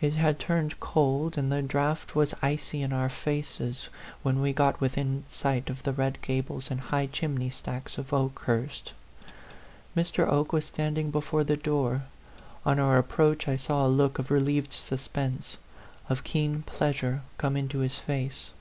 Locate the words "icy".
2.42-2.82